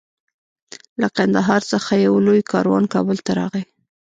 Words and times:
له 1.01 1.07
قندهار 1.17 1.61
څخه 1.71 1.91
یو 2.05 2.15
لوی 2.25 2.41
کاروان 2.51 2.83
کابل 2.93 3.17
ته 3.25 3.31
راغی. 3.39 3.63